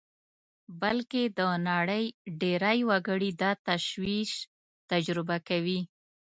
[0.81, 1.39] بلکې د
[1.69, 2.05] نړۍ
[2.41, 4.31] ډېری وګړي دا تشویش
[4.91, 5.79] تجربه کوي